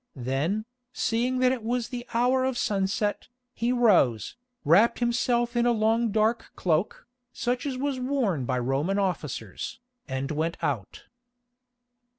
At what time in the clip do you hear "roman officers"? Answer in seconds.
8.57-9.79